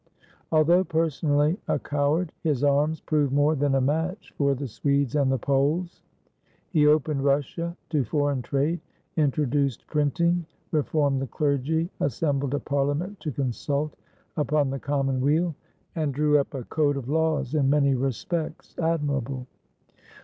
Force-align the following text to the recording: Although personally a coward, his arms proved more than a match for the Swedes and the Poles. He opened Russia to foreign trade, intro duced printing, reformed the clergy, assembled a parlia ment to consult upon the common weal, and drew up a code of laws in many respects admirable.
Although 0.51 0.83
personally 0.85 1.59
a 1.67 1.77
coward, 1.77 2.31
his 2.41 2.63
arms 2.63 3.01
proved 3.01 3.31
more 3.31 3.53
than 3.55 3.75
a 3.75 3.81
match 3.81 4.33
for 4.35 4.55
the 4.55 4.67
Swedes 4.67 5.13
and 5.15 5.31
the 5.31 5.37
Poles. 5.37 6.01
He 6.71 6.87
opened 6.87 7.23
Russia 7.23 7.77
to 7.91 8.03
foreign 8.03 8.41
trade, 8.41 8.79
intro 9.15 9.45
duced 9.45 9.85
printing, 9.85 10.47
reformed 10.71 11.21
the 11.21 11.27
clergy, 11.27 11.91
assembled 11.99 12.55
a 12.55 12.59
parlia 12.59 12.97
ment 12.97 13.19
to 13.19 13.31
consult 13.31 13.93
upon 14.37 14.71
the 14.71 14.79
common 14.79 15.21
weal, 15.21 15.53
and 15.93 16.15
drew 16.15 16.39
up 16.39 16.51
a 16.55 16.63
code 16.63 16.97
of 16.97 17.07
laws 17.07 17.53
in 17.53 17.69
many 17.69 17.93
respects 17.93 18.73
admirable. 18.79 19.45